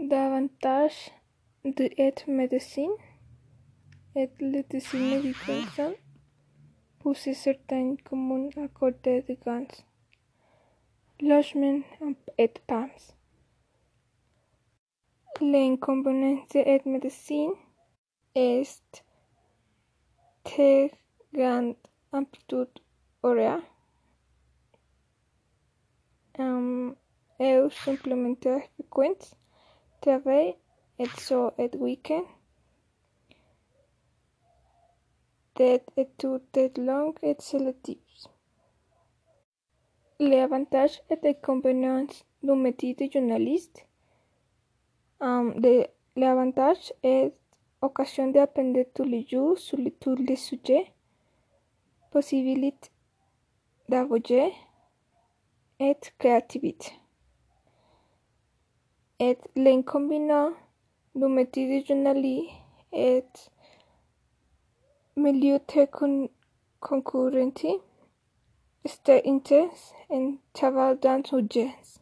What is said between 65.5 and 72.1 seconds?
très con concurrenti, c'était intense et travail dans urgence.